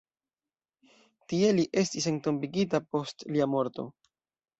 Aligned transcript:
Tie 1.33 1.51
li 1.57 1.65
estis 1.81 2.07
entombigita 2.13 2.81
post 2.97 3.27
lia 3.35 3.49
morto. 3.57 3.87